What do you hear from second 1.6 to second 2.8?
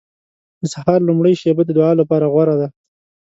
د دعا لپاره غوره ده.